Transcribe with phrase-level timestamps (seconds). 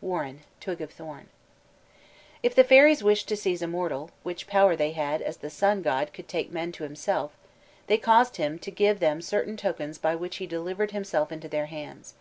[0.00, 1.26] WARREN: Twig of Thorn.
[2.44, 5.82] If the fairies wished to seize a mortal which power they had as the sun
[5.82, 7.32] god could take men to himself
[7.88, 11.66] they caused him to give them certain tokens by which he delivered himself into their
[11.66, 12.14] hands.